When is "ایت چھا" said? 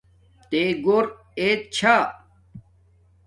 1.39-1.95